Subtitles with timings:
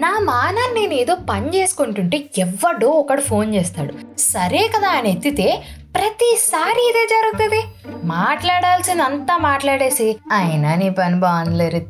[0.00, 3.94] నా మానాన్ని నేను ఏదో పని చేసుకుంటుంటే ఎవడో ఒకడు ఫోన్ చేస్తాడు.
[4.18, 5.62] సరే కదా అని ఎత్తితే
[5.94, 7.62] ప్రతిసారి ఇదే జరుగుతుంది.
[8.04, 11.82] మాట్లాడాల్సిందంతా మాట్లాడేసి అయినా నీ పని బాగుందిలే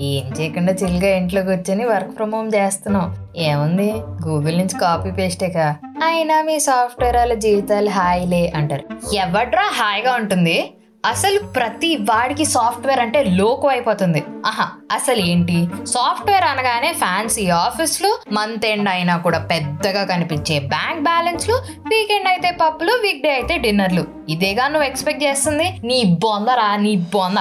[0.00, 3.38] ఏం చేయకుండా చిల్గా ఇంట్లో కూర్చొని వర్క్ ఫ్రమ్ హోమ్ చేస్తున్నావు.
[3.38, 3.92] ఏముంది?
[4.28, 9.14] గూగుల్ నుంచి కాపీ పేస్టేగా అయినా మీ సాఫ్ట్వేర్ వాళ్ళ జీవితాలు హాయిలే అంటారు.
[9.14, 10.74] ఎవడ్రా హాయిగా ఉంటుంది?
[11.06, 18.66] అసలు ప్రతి వాడికి సాఫ్ట్వేర్ అంటే లోకు అయిపోతుంది ఆహా అసలు ఏంటి సాఫ్ట్వేర్ అనగానే ఫ్యాన్సీ ఆఫీస్లు మంత్
[18.66, 21.54] ఎండ్ అయినా కూడా పెద్దగా కనిపించే బ్యాంక్ బ్యాలెన్స్లు
[21.88, 24.04] వీకెండ్ అయితే పప్పులు వీక్ డే అయితే డిన్నర్లు.
[24.28, 25.78] ఇదేగా నువ్వు ఎక్స్పెక్ట్ చేస్తుంది?
[25.84, 27.38] నీ బొందరా నీ బొంద.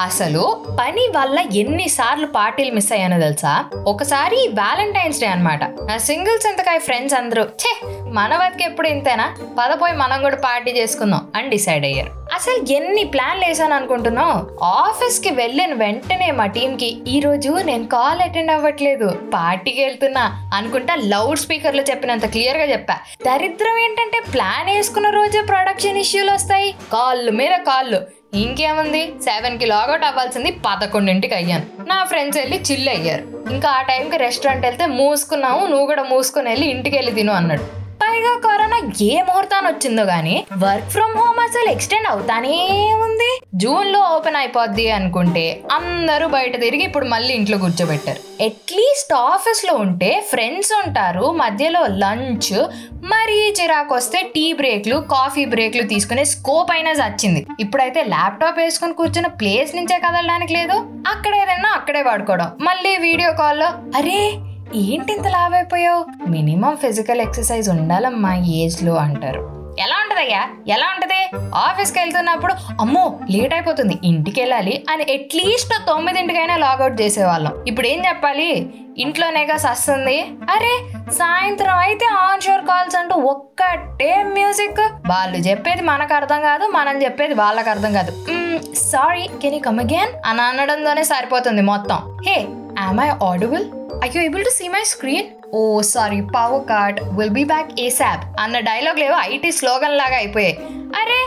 [0.00, 3.64] అసలు పని వల్ల ఎన్నిసార్లు పార్టీలు మిస్ అయ్యానో తెలుసా?
[3.86, 7.42] ఒకసారి వ్యాలంటైన్స్ డే అనమాట నా సింగిల్స్ ఎంతకాయ ఫ్రెండ్స్ అందరూ.
[7.42, 7.72] ఛే
[8.12, 9.34] మన బతికి ఎప్పుడు ఇంతేనా?
[9.58, 12.12] పదపోయి మనం కూడా పార్టీ చేసుకుందాం అని డిసైడ్ అయ్యారు.
[12.34, 14.64] అసలు ఎన్ని ప్లాన్లు వేసాను అనుకుంటున్నావు?
[14.64, 19.08] ఆఫీస్కి వెళ్ళిన వెంటనే మా టీంకి ఈరోజు నేను కాల్ అటెండ్ అవ్వట్లేదు.
[19.34, 22.96] పార్టీకి వెళ్తున్నా అనుకుంటా లౌడ్ స్పీకర్లో చెప్పినంత క్లియర్గా చెప్పా.
[23.26, 26.72] దరిద్రం ఏంటంటే ప్లాన్ వేసుకున్న రోజే ప్రొడక్షన్ ఇష్యూలు వస్తాయి.
[26.92, 28.00] కాళ్ళు మీద కాళ్ళు.
[28.34, 29.02] ఇంకేముంది?
[29.22, 31.66] సెవెన్కి లాగౌట్ అవ్వాల్సింది పదకొండింటికి అయ్యాను.
[31.88, 33.24] నా ఫ్రెండ్స్ వెళ్ళి చిల్ అయ్యారు.
[33.50, 37.87] ఇంకా ఆ టైంకి రెస్టారెంట్ వెళ్తే మూసుకున్నాము నువ్వు కూడా మూసుకొని వెళ్ళి ఇంటికి వెళ్ళి తిను అన్నాడు.
[38.08, 42.56] పైగా కరోనా ఏ ముహూర్తాన్ని వచ్చిందో గానీ వర్క్ ఫ్రమ్ హోమ్ అసలు ఎక్స్టెండ్ అవుతానే
[43.04, 43.40] ఉంది.
[43.54, 48.44] జూన్లో ఓపెన్ అయిపోద్ది అనుకుంటే అందరూ బయట తిరిగి ఇప్పుడు మళ్ళీ ఇంట్లో కూర్చోబెట్టారు.
[48.44, 52.66] అట్లీస్ట్ ఆఫీస్లో ఉంటే ఫ్రెండ్స్ ఉంటారు మధ్యలో లంచ్
[53.02, 59.26] మరీ చిరాకు వస్తే టీ బ్రేక్లు కాఫీ బ్రేక్లు తీసుకునే స్కోప్ అయినా వచ్చింది ఇప్పుడైతే ల్యాప్టాప్ వేసుకుని కూర్చున్న
[59.26, 60.72] ప్లేస్ నుంచే కదలడానికి లేదు
[61.08, 64.38] అక్కడ ఏదైనా అక్కడే పడుకోవడం మళ్ళీ వీడియో కాల్లో అరే
[64.74, 66.28] ఏంటి ఇంత లావైపోయావు?
[66.28, 69.58] మినిమం ఫిజికల్ ఎక్సర్సైజ్ ఉండాలమ్మా ఏజ్లో అంటారు.
[69.78, 70.48] ఎలా ఉంటదయ్యా?
[70.68, 71.30] ఎలా ఉంటది?
[71.54, 73.98] ఆఫీస్కి వెళ్తున్నప్పుడు అమ్మో లేట్ అయిపోతుంది.
[74.04, 77.64] ఇంటికి వెళ్ళాలి అని అట్లీస్ట్ తొమ్మిదింటికైనా లాగౌట్ చేసేవాళ్ళం.
[77.68, 78.74] ఇప్పుడు ఏం చెప్పాలి?
[78.98, 80.20] ఇంట్లోనేగా సస్తుంది.
[80.50, 84.80] అరే సాయంత్రం అయితే ఆన్ షోర్ కాల్స్ అంటూ ఒక్కటే మ్యూజిక్.
[85.06, 88.26] వాళ్ళు చెప్పేది మనకు అర్థం కాదు మనం చెప్పేది వాళ్ళకి అర్థం కాదు.
[88.74, 90.22] Sorry can you come again?
[90.26, 92.18] అని అనడంతోనే సరిపోతుంది మొత్తం.
[92.28, 92.46] Hey
[92.88, 93.64] am I audible
[94.02, 95.24] Are you able to see my screen?
[95.58, 95.60] Oh
[95.90, 100.54] sorry power card will be back ASAP అన్న డైలాగ్ లేవో ఐటీ స్లోగన్ లాగా అయిపోయాయి.
[101.00, 101.20] అరే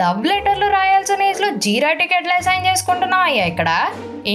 [0.00, 3.70] లవ్ లెటర్లు రాయాల్సిన ఏజ్లో జీరా టికెట్లు అసైన్ చేసుకుంటున్నావు అయ్యా ఇక్కడ?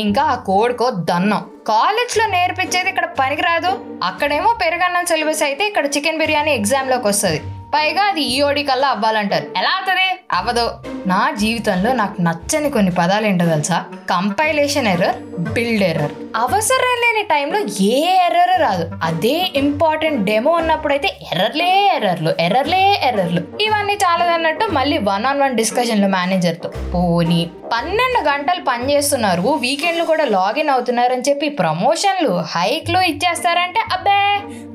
[0.01, 1.44] ఇంకా ఆ కోడ్కో దన్నం.
[1.68, 3.74] కాలేజ్లో నేర్పించేది ఇక్కడ పనికిరాదు.
[4.09, 7.41] అక్కడేమో పెరగన్నం సిలబస్ అయితే ఇక్కడ చికెన్ బిర్యానీ ఎగ్జామ్లోకి వస్తుంది.
[7.75, 9.47] పైగా అది ఈఓడి కల్లా అవ్వాలంటారు.
[9.58, 10.08] ఎలా అవుతుంది?
[10.31, 10.66] అవ్వదు.
[11.06, 13.78] నా జీవితంలో నాకు నచ్చని కొన్ని పదాలు ఏంటో తెలుసా?
[14.09, 15.18] కంపైలేషన్ ఎర్రర్
[15.50, 17.59] బిల్డ్ ఎర్రర్ అవసరం లేని టైంలో
[17.90, 18.86] ఏ ఎర్రర్ రాదు.
[19.03, 26.07] అదే ఇంపార్టెంట్ డెమో ఉన్నప్పుడైతే ఎర్రర్లే ఎర్రర్లు ఎర్రర్లే ఎర్రర్లు ఇవన్నీ చాలదన్నట్టు మళ్ళీ వన్ ఆన్ వన్ డిస్కషన్లు
[26.07, 34.19] మేనేజర్తో పోనీ పన్నెండు గంటలు పనిచేస్తున్నారు వీకెండ్లు కూడా లాగిన్ అవుతున్నారని చెప్పి ప్రమోషన్లు హైక్లు ఇచ్చేస్తారంటే అబ్బే!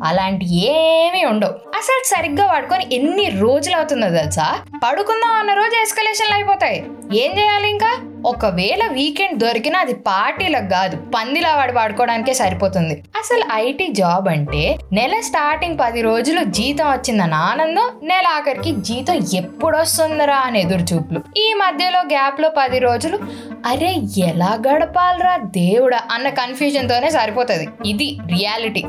[0.04, 1.50] అలాంటి ఏమీ ఉండవు.
[1.50, 4.58] అసలు సరిగ్గా వాడుకొని ఎన్ని రోజులు అవుతుందో తెలుసా?
[4.84, 6.84] పడుకుందాం అన్న రోజు ఎస్కలేషన్లు అయిపోతాయి.
[7.12, 7.98] ఏం చేయాలి ఇంకా?
[8.26, 13.02] ఒకవేళ వీకెండ్ దొరికినా అది పార్టీలకు కాదు పందిలా వాడు పడుకోవడానికే సరిపోతుంది.
[13.18, 20.36] అసలు ఐటీ జాబ్ అంటే నెల స్టార్టింగ్ పది రోజులు జీతం వచ్చిందన్న ఆనందం నెల ఆఖరికి జీతం ఎప్పుడొస్తుందిరా
[20.36, 23.18] అని ఎదురు చూపులు ఈ మధ్యలో గ్యాప్లో పది రోజులు
[23.66, 27.68] అరే ఎలా గడపాలరా దేవుడా అన్న కన్ఫ్యూజన్తోనే సరిపోతుంది.
[27.86, 28.84] ఇది రియాలిటీ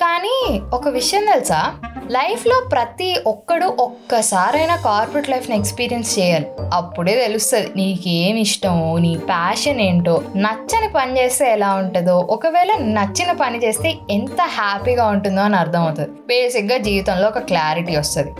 [0.00, 1.74] కానీ ఒక విషయం తెలుసా?
[2.10, 6.46] లైఫ్లో ప్రతి ఒక్కడు ఒక్కసారైనా కార్పొరేట్ లైఫ్ని ఎక్స్పీరియన్స్ చేయాలి.
[6.74, 13.64] అప్పుడే తెలుస్తుంది నీకేం ఇష్టమో నీ ప్యాషన్ ఏంటో నచ్చని పని చేస్తే ఎలా ఉంటుందో ఒకవేళ నచ్చిన పని
[13.64, 16.08] చేస్తే ఎంత హ్యాపీగా ఉంటుందో అని అర్థమవుతుంది.
[16.26, 18.34] బేసిక్గా జీవితంలో ఒక క్లారిటీ వస్తుంది.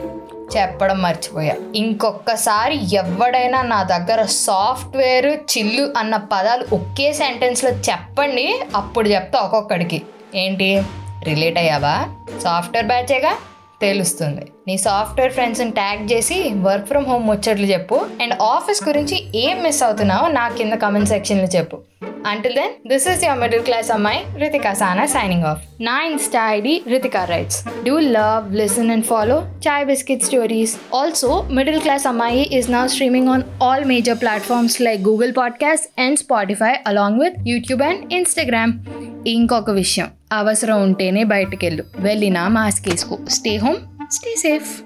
[0.57, 1.55] చెప్పడం మర్చిపోయా.
[1.77, 10.03] ఇంకొకసారి ఎవడైనా నా దగ్గర సాఫ్ట్వేర్ చిల్లు అన్న పదాలు ఒకే సెంటెన్స్లో చెప్పండి అప్పుడు చెప్తా ఒక్కొక్కడికి.
[10.35, 10.83] ఏంటి?
[11.25, 12.09] రిలేట్ అయ్యావా?
[12.43, 13.33] సాఫ్ట్వేర్ బ్యాచేగా?
[13.81, 14.41] తెలుస్తుంది.
[14.69, 18.07] నీ సాఫ్ట్వేర్ ఫ్రెండ్స్ని ట్యాగ్ చేసి వర్క్ ఫ్రమ్ హోమ్ ముచ్చట్లు చెప్పు.
[18.23, 21.79] అండ్ ఆఫీస్ గురించి ఏం మిస్ అవుతున్నావో నా కింద కమెంట్ సెక్షన్లో చెప్పు.
[22.27, 26.83] Until then this is your middle class అమ్మాయి రితికా సానా సైనింగ్ ఆఫ్ నా insta ID
[26.89, 32.71] Ritika writes do love listen and follow chai biscuit stories also middle class అమ్మాయి ఈస్
[32.71, 38.13] నా streaming on all major platforms like Google podcast and Spotify along with YouTube and
[38.13, 40.11] Instagram ఇంకొక విషయం.
[40.33, 41.85] అవసరం ఉంటేనే బయటకెళ్ళు.
[41.97, 43.19] వెళ్ళినా mask వేసుకో.
[43.29, 43.77] Stay home
[44.13, 44.83] stay safe.